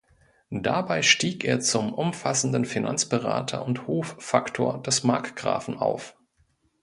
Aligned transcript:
Dabei 0.55 1.03
stieg 1.03 1.45
er 1.45 1.59
zum 1.61 1.93
umfassenden 1.93 2.65
Finanzberater 2.65 3.63
und 3.63 3.85
Hoffaktor 3.85 4.81
des 4.81 5.03
Markgrafen 5.03 5.77
auf. 5.77 6.17